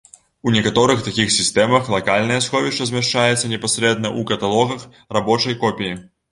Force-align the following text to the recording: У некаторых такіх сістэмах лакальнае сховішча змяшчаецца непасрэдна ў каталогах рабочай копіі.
У 0.51 0.53
некаторых 0.53 1.03
такіх 1.07 1.27
сістэмах 1.35 1.91
лакальнае 1.97 2.39
сховішча 2.47 2.89
змяшчаецца 2.93 3.53
непасрэдна 3.55 4.07
ў 4.19 4.21
каталогах 4.35 4.91
рабочай 5.17 5.63
копіі. 5.65 5.97